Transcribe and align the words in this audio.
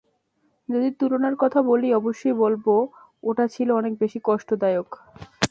যদি 0.69 0.89
তুলনার 0.91 1.35
কথা 1.35 1.59
বলি, 1.61 1.87
অবশ্যই 1.93 2.35
বলব 2.35 2.65
ওটা 3.23 3.45
ছিল 3.47 3.67
অনেক 3.71 3.93
বেশি 3.99 4.19
কষ্টদায়ক। 4.23 4.89